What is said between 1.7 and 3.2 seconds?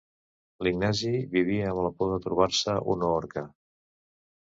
amb la por de trobar-se una